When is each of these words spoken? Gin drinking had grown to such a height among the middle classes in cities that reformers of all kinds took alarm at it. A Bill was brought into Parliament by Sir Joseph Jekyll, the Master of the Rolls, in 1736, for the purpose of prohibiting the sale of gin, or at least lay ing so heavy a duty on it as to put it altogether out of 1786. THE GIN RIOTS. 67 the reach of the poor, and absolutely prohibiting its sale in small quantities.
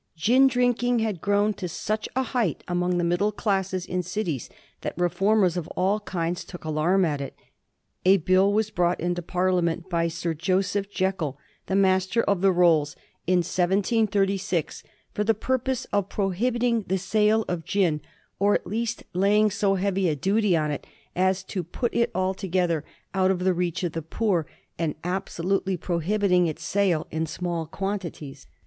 Gin 0.15 0.47
drinking 0.47 0.97
had 0.97 1.21
grown 1.21 1.53
to 1.53 1.69
such 1.69 2.09
a 2.15 2.23
height 2.23 2.63
among 2.67 2.97
the 2.97 3.03
middle 3.03 3.31
classes 3.31 3.85
in 3.85 4.01
cities 4.01 4.49
that 4.81 4.97
reformers 4.97 5.57
of 5.57 5.67
all 5.75 5.99
kinds 5.99 6.43
took 6.43 6.63
alarm 6.65 7.05
at 7.05 7.21
it. 7.21 7.35
A 8.03 8.17
Bill 8.17 8.51
was 8.51 8.71
brought 8.71 8.99
into 8.99 9.21
Parliament 9.21 9.91
by 9.91 10.07
Sir 10.07 10.33
Joseph 10.33 10.89
Jekyll, 10.89 11.37
the 11.67 11.75
Master 11.75 12.23
of 12.23 12.41
the 12.41 12.51
Rolls, 12.51 12.95
in 13.27 13.43
1736, 13.45 14.81
for 15.13 15.23
the 15.23 15.35
purpose 15.35 15.85
of 15.93 16.09
prohibiting 16.09 16.81
the 16.87 16.97
sale 16.97 17.45
of 17.47 17.63
gin, 17.63 18.01
or 18.39 18.55
at 18.55 18.65
least 18.65 19.03
lay 19.13 19.37
ing 19.37 19.51
so 19.51 19.75
heavy 19.75 20.09
a 20.09 20.15
duty 20.15 20.57
on 20.57 20.71
it 20.71 20.87
as 21.15 21.43
to 21.43 21.63
put 21.63 21.93
it 21.93 22.09
altogether 22.15 22.83
out 23.13 23.29
of 23.29 23.37
1786. 23.41 23.43
THE 23.43 23.45
GIN 23.45 23.45
RIOTS. 23.45 23.45
67 23.45 23.45
the 23.45 23.53
reach 23.53 23.83
of 23.83 23.91
the 23.91 24.01
poor, 24.01 24.47
and 24.79 24.95
absolutely 25.03 25.77
prohibiting 25.77 26.47
its 26.47 26.63
sale 26.63 27.05
in 27.11 27.27
small 27.27 27.67
quantities. 27.67 28.47